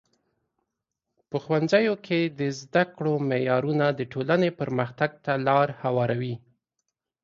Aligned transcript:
په 1.29 1.37
ښوونځیو 1.43 1.95
کې 2.05 2.19
د 2.39 2.41
زده 2.59 2.83
کړو 2.95 3.13
معیارونه 3.29 3.85
د 3.99 4.01
ټولنې 4.13 4.49
پرمختګ 4.59 5.11
ته 5.23 5.33
لار 5.47 5.67
هواروي. 5.81 6.35